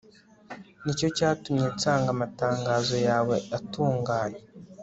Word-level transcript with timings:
ni 0.83 0.91
cyo 0.99 1.07
cyatumye 1.17 1.65
nsanga 1.75 2.09
amatangazo 2.15 2.95
yawe 3.07 3.35
atunganye 3.57 4.41